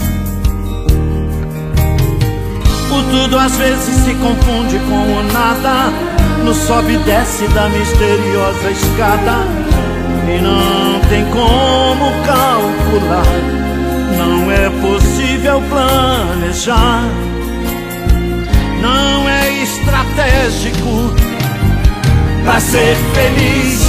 O 2.91 3.03
tudo 3.11 3.39
às 3.39 3.57
vezes 3.57 3.95
se 4.05 4.13
confunde 4.13 4.77
com 4.87 5.19
o 5.19 5.23
nada, 5.33 5.91
no 6.45 6.53
sobe 6.53 6.93
e 6.93 6.97
desce 6.99 7.47
da 7.47 7.67
misteriosa 7.67 8.69
escada 8.69 9.63
e 10.29 10.41
não 10.41 10.92
tem 11.13 11.25
como 11.25 12.11
calcular, 12.25 13.23
não 14.17 14.51
é 14.51 14.67
possível 14.81 15.61
planejar, 15.69 17.03
não 18.81 19.29
é 19.29 19.61
estratégico 19.61 21.13
para 22.43 22.59
ser 22.59 22.95
feliz. 23.13 23.83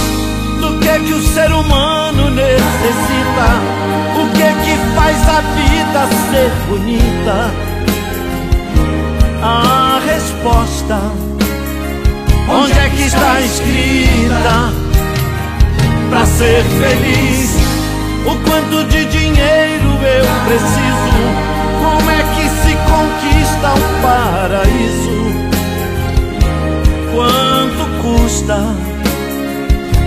Do 0.60 0.78
que 0.80 0.98
que 0.98 1.14
o 1.14 1.22
ser 1.22 1.50
humano 1.50 2.30
necessita? 2.30 3.48
O 4.20 4.28
que 4.32 4.48
que 4.62 4.76
faz 4.94 5.16
a 5.26 5.40
vida 5.40 6.06
ser 6.30 6.50
bonita? 6.68 7.50
A 9.42 9.98
resposta, 10.04 11.00
onde 12.50 12.78
é 12.78 12.90
que 12.90 13.02
está 13.04 13.40
escrita? 13.40 14.83
Para 16.14 16.26
ser 16.26 16.62
feliz. 16.62 17.56
O 18.24 18.36
quanto 18.48 18.84
de 18.84 19.04
dinheiro 19.06 19.88
eu 20.00 20.24
preciso? 20.46 21.14
Como 21.82 22.10
é 22.10 22.22
que 22.34 22.48
se 22.62 22.72
conquista 22.86 23.74
o 23.74 23.84
paraíso? 24.00 25.18
Quanto 27.12 27.82
custa 28.02 28.58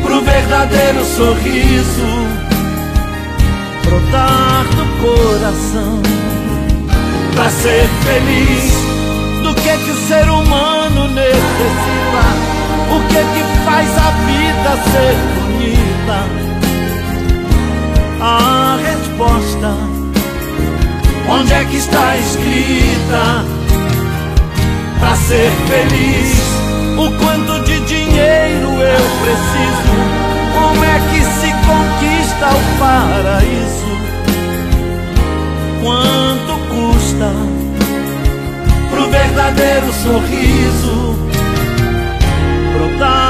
pro 0.02 0.22
verdadeiro 0.22 1.04
sorriso 1.04 2.10
brotar 3.84 4.64
do 4.78 4.86
coração? 5.02 6.02
Para 7.36 7.50
ser 7.50 7.88
feliz, 8.04 8.74
do 9.44 9.54
que 9.54 9.78
que 9.78 9.92
o 9.92 10.08
ser 10.08 10.30
humano 10.30 11.08
necessita? 11.10 12.58
O 12.90 13.00
que 13.10 13.20
que 13.20 13.44
faz 13.66 13.90
a 13.98 14.12
vida 14.26 14.72
ser 14.92 15.16
bonita 15.36 15.57
a 18.22 18.78
resposta. 18.82 19.74
Onde 21.30 21.54
é 21.54 21.66
que 21.66 21.78
está 21.78 22.16
escrita 22.18 23.46
para 25.00 25.16
ser 25.16 25.52
feliz? 25.68 26.58
O 26.98 27.12
quanto 27.20 27.64
de 27.66 27.80
dinheiro 27.82 28.70
eu 28.82 29.06
preciso? 29.22 29.96
Como 30.54 30.84
é 30.84 31.00
que 31.10 31.22
se 31.22 31.52
conquista 31.68 32.48
o 32.56 32.80
paraíso? 32.80 33.92
Quanto 35.84 36.54
custa 36.70 37.32
pro 38.90 39.10
verdadeiro 39.10 39.94
sorriso 39.94 41.18
brotar 42.74 43.27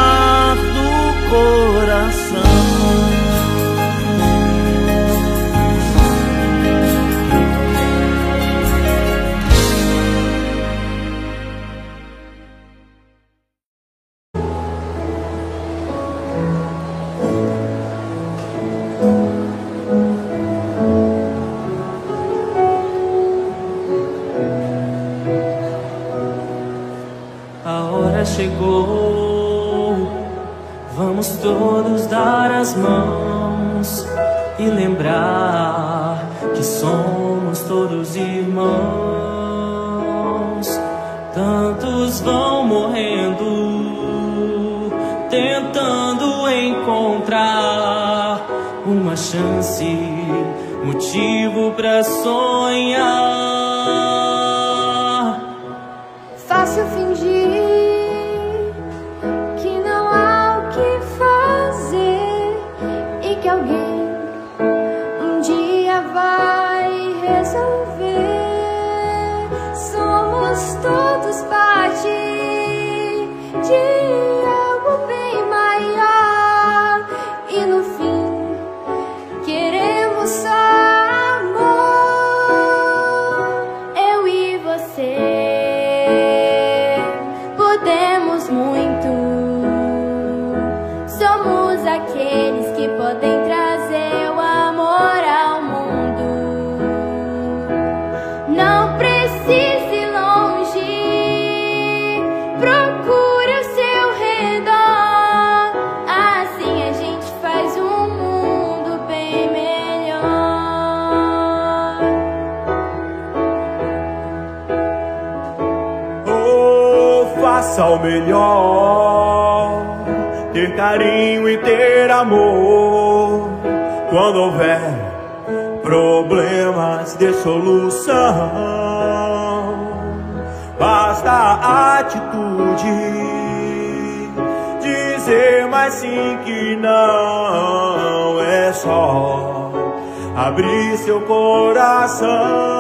abrir 140.58 140.98
seu 140.98 141.22
coração. 141.22 142.77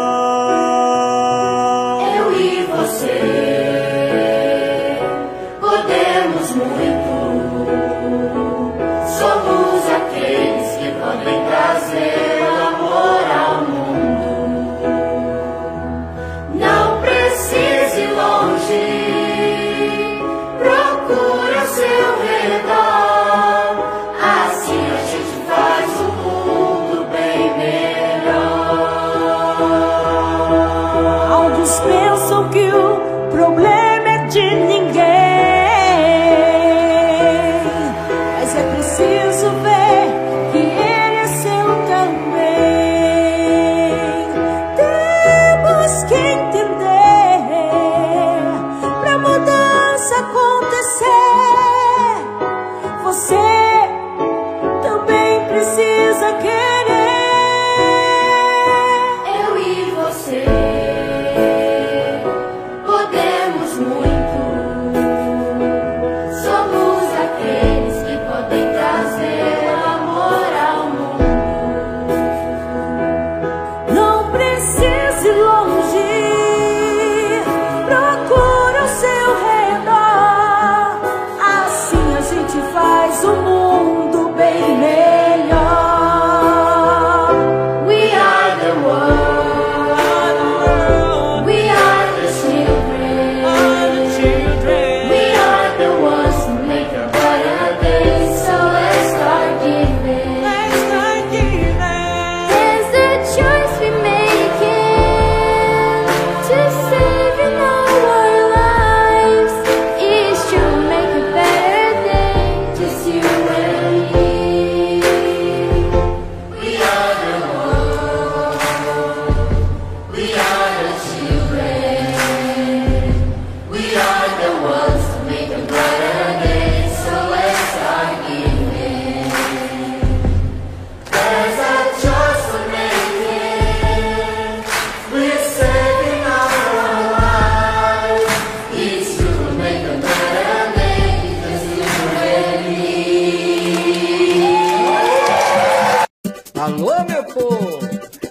Alô, 146.59 146.91
meu 147.07 147.23
povo! 147.25 147.79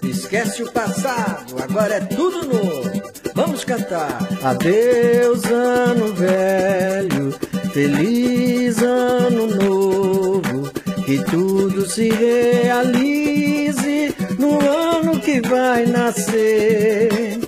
Esquece 0.03 0.63
o 0.63 0.71
passado, 0.73 1.57
agora 1.63 1.95
é 1.95 2.01
tudo 2.01 2.47
novo. 2.47 3.03
Vamos 3.35 3.65
cantar. 3.65 4.19
Adeus, 4.43 5.45
ano 5.45 6.13
velho, 6.15 7.33
feliz 7.73 8.83
ano 8.83 9.47
novo. 9.47 10.71
Que 11.05 11.23
tudo 11.25 11.87
se 11.87 12.09
realize 12.09 14.15
no 14.39 14.59
ano 14.61 15.21
que 15.21 15.41
vai 15.43 15.87
nascer. 15.87 17.39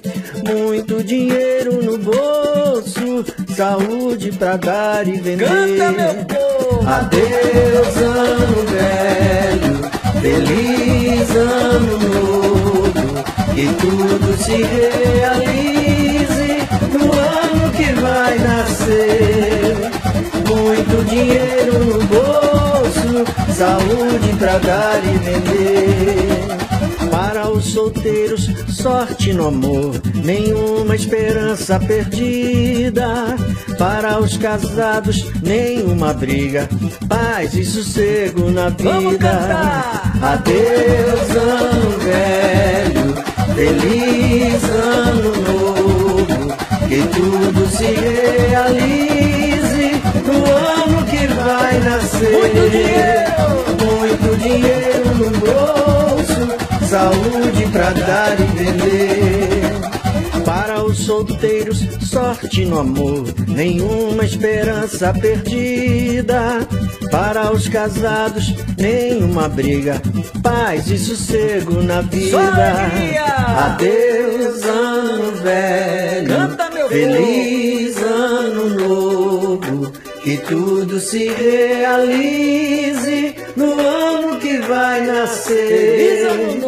Muito 0.47 1.03
dinheiro 1.03 1.83
no 1.83 1.99
bolso, 1.99 3.24
saúde 3.57 4.31
pra 4.33 4.57
dar 4.57 5.09
e 5.09 5.20
vender. 5.20 5.49
Canta, 5.49 5.91
meu 5.91 6.14
povo! 6.26 6.87
Adeus, 6.89 7.97
ano 7.97 8.64
velho, 8.66 9.88
feliz 10.20 11.30
ano 11.36 11.98
novo. 11.98 13.24
Que 13.54 13.66
tudo 13.80 14.36
se 14.44 14.56
realize 14.62 16.48
no 16.92 17.12
ano 17.12 17.70
que 17.72 17.92
vai 18.00 18.38
nascer. 18.38 19.76
Muito 20.46 21.04
dinheiro 21.04 21.84
no 21.84 21.98
bolso, 22.06 23.24
saúde 23.56 24.32
pra 24.38 24.58
dar 24.58 25.00
e 25.04 25.18
vender. 25.18 26.38
Para 27.29 27.51
os 27.51 27.74
solteiros, 27.74 28.49
sorte 28.70 29.35
no 29.35 29.49
amor, 29.49 30.01
nenhuma 30.24 30.97
esperança 30.97 31.79
perdida. 31.79 33.37
Para 33.79 34.18
os 34.18 34.39
casados, 34.39 35.26
nenhuma 35.43 36.14
briga, 36.14 36.66
paz 37.07 37.53
e 37.53 37.66
sossego 37.66 38.51
na 38.51 38.70
vida. 38.70 39.31
Adeus, 40.22 41.37
ano 41.37 41.99
velho, 41.99 43.14
feliz 43.55 44.64
ano 44.64 45.37
novo. 45.53 46.49
Que 46.89 47.03
tudo 47.09 47.68
se 47.68 47.89
realize 48.49 49.93
no 50.24 50.47
ano 50.47 51.05
que 51.05 51.26
vai 51.26 51.79
nascer. 51.81 52.31
Muito 52.31 52.70
dinheiro, 52.70 53.28
saúde 56.89 57.68
pra 57.70 57.93
dar 57.93 58.41
e 58.41 58.45
vender. 58.45 59.61
Para 60.45 60.82
os 60.82 61.05
solteiros, 61.05 61.80
sorte 62.01 62.64
no 62.64 62.78
amor, 62.78 63.26
nenhuma 63.47 64.24
esperança 64.24 65.12
perdida. 65.12 66.66
Para 67.11 67.53
os 67.53 67.68
casados, 67.68 68.55
nenhuma 68.78 69.47
briga, 69.49 70.01
paz 70.43 70.91
e 70.91 70.99
sossego 70.99 71.82
na 71.82 72.01
vida. 72.01 72.39
Adeus, 73.66 74.62
ano 74.62 75.32
velho, 75.43 76.89
feliz 76.89 77.99
ano 78.03 78.70
novo. 78.70 79.93
Que 80.24 80.39
tudo 80.39 80.99
se 81.01 81.28
realize 81.28 83.34
no 83.57 83.72
ano 83.72 84.28
que 84.49 84.59
vai 84.66 85.03
nascer. 85.03 86.61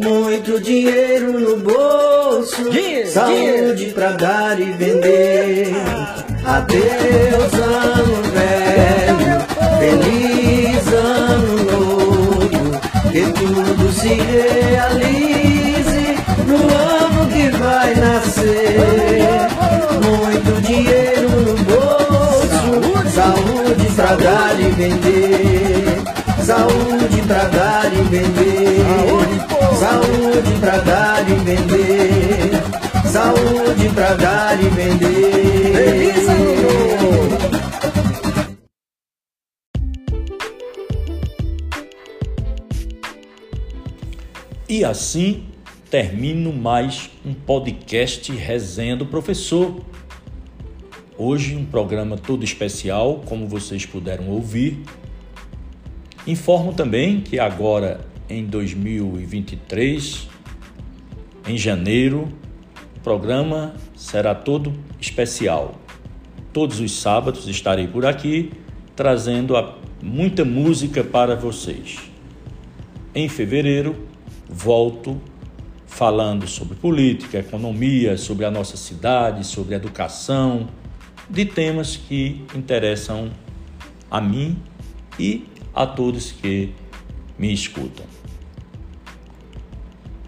Muito 0.00 0.60
dinheiro 0.60 1.38
no 1.38 1.56
bolso, 1.58 2.70
dinheiro, 2.70 3.10
saúde 3.10 3.74
dinheiro. 3.74 3.94
pra 3.94 4.10
dar 4.12 4.60
e 4.60 4.64
vender. 4.72 5.72
Adeus, 6.44 7.54
ano 7.54 8.22
velho, 8.34 9.18
feliz 9.78 10.92
ano 10.92 11.62
novo. 11.70 12.80
Que 13.12 13.22
tudo 13.32 13.92
se 13.92 14.14
realize 14.14 16.06
no 16.46 16.60
ano 16.74 17.28
que 17.32 17.50
vai 17.56 17.94
nascer. 17.94 18.78
Muito 20.04 20.60
dinheiro 20.62 21.28
no 21.28 21.54
bolso, 21.64 23.10
saúde 23.14 23.86
pra 23.94 24.14
dar 24.16 24.60
e 24.60 24.70
vender. 24.70 25.27
Saúde 26.48 27.20
pra 27.26 27.46
dar 27.48 27.92
e 27.92 28.02
vender. 28.04 28.80
Saúde 29.78 30.58
pra 30.58 30.78
dar 30.78 31.30
e 31.30 31.34
vender. 31.34 32.50
Saúde 33.06 33.88
pra 33.94 34.14
dar 34.14 34.58
e 34.58 34.68
vender. 34.70 36.14
E 44.66 44.82
assim 44.86 45.44
termino 45.90 46.50
mais 46.50 47.10
um 47.26 47.34
podcast 47.34 48.32
Resenha 48.32 48.96
do 48.96 49.04
Professor. 49.04 49.82
Hoje 51.18 51.54
um 51.54 51.66
programa 51.66 52.16
todo 52.16 52.42
especial, 52.42 53.22
como 53.26 53.46
vocês 53.46 53.84
puderam 53.84 54.30
ouvir, 54.30 54.82
Informo 56.28 56.74
também 56.74 57.22
que 57.22 57.40
agora 57.40 58.02
em 58.28 58.44
2023, 58.44 60.28
em 61.46 61.56
janeiro, 61.56 62.28
o 62.98 63.00
programa 63.00 63.74
será 63.96 64.34
todo 64.34 64.74
especial. 65.00 65.80
Todos 66.52 66.80
os 66.80 66.92
sábados 66.92 67.48
estarei 67.48 67.86
por 67.86 68.04
aqui 68.04 68.52
trazendo 68.94 69.54
muita 70.02 70.44
música 70.44 71.02
para 71.02 71.34
vocês. 71.34 71.96
Em 73.14 73.26
fevereiro, 73.26 73.96
volto 74.46 75.18
falando 75.86 76.46
sobre 76.46 76.76
política, 76.76 77.38
economia, 77.38 78.18
sobre 78.18 78.44
a 78.44 78.50
nossa 78.50 78.76
cidade, 78.76 79.46
sobre 79.46 79.74
educação, 79.74 80.68
de 81.30 81.46
temas 81.46 81.96
que 81.96 82.44
interessam 82.54 83.30
a 84.10 84.20
mim 84.20 84.58
e 85.18 85.46
a 85.78 85.86
todos 85.86 86.32
que 86.32 86.74
me 87.38 87.54
escutam. 87.54 88.04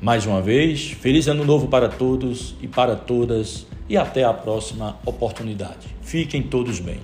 Mais 0.01 0.25
uma 0.25 0.41
vez, 0.41 0.93
feliz 0.93 1.27
ano 1.27 1.45
novo 1.45 1.67
para 1.67 1.89
todos 1.89 2.55
e 2.63 2.69
para 2.69 2.95
todas 2.95 3.67
e 3.89 3.97
até 3.97 4.23
a 4.23 4.33
próxima 4.33 4.97
oportunidade. 5.05 5.89
Fiquem 6.03 6.41
todos 6.41 6.79
bem. 6.79 7.01